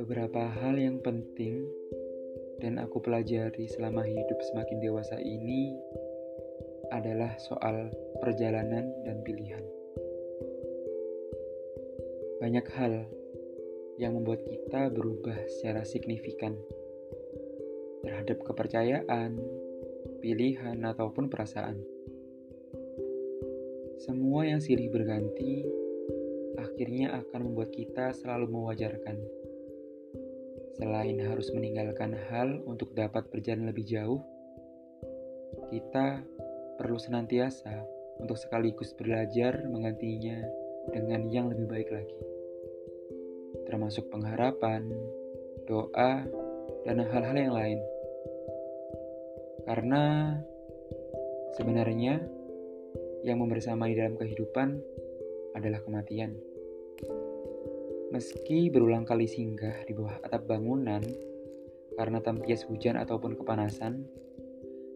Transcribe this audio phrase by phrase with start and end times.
[0.00, 1.68] Beberapa hal yang penting
[2.64, 5.76] dan aku pelajari selama hidup semakin dewasa ini
[6.88, 7.92] adalah soal
[8.24, 9.60] perjalanan dan pilihan.
[12.40, 13.04] Banyak hal
[14.00, 16.56] yang membuat kita berubah secara signifikan
[18.00, 19.36] terhadap kepercayaan,
[20.24, 22.01] pilihan, ataupun perasaan.
[24.02, 25.62] Semua yang silih berganti
[26.58, 29.14] akhirnya akan membuat kita selalu mewajarkan.
[30.74, 34.18] Selain harus meninggalkan hal untuk dapat berjalan lebih jauh,
[35.70, 36.18] kita
[36.82, 37.86] perlu senantiasa
[38.18, 40.50] untuk sekaligus belajar menggantinya
[40.90, 42.18] dengan yang lebih baik lagi.
[43.70, 44.82] Termasuk pengharapan,
[45.70, 46.26] doa,
[46.82, 47.80] dan hal-hal yang lain.
[49.62, 50.34] Karena
[51.54, 52.41] sebenarnya
[53.22, 54.78] yang membersamai dalam kehidupan
[55.58, 56.34] adalah kematian.
[58.12, 61.00] Meski berulang kali singgah di bawah atap bangunan
[61.96, 64.04] karena tampias hujan ataupun kepanasan,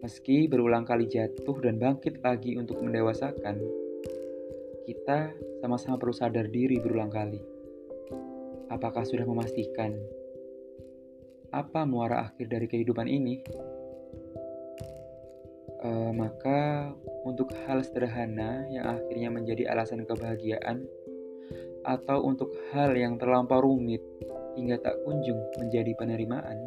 [0.00, 3.60] Meski berulang kali jatuh dan bangkit lagi untuk mendewasakan,
[4.88, 7.36] kita sama-sama perlu sadar diri berulang kali.
[8.72, 9.92] Apakah sudah memastikan
[11.52, 13.44] apa muara akhir dari kehidupan ini?
[15.80, 16.92] E, maka
[17.24, 20.84] untuk hal sederhana yang akhirnya menjadi alasan kebahagiaan
[21.84, 24.04] atau untuk hal yang terlampau rumit
[24.60, 26.58] hingga tak kunjung menjadi penerimaan,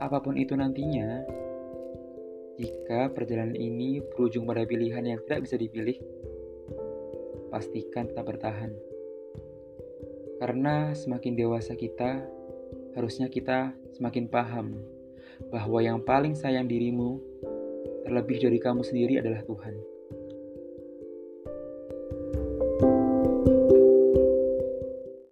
[0.00, 1.22] apa pun itu nantinya,
[2.56, 6.00] jika perjalanan ini berujung pada pilihan yang tidak bisa dipilih,
[7.52, 8.72] pastikan tetap bertahan.
[10.40, 12.24] Karena semakin dewasa kita,
[12.96, 14.80] harusnya kita semakin paham
[15.52, 17.20] bahwa yang paling sayang dirimu,
[18.04, 19.74] terlebih dari kamu sendiri adalah Tuhan.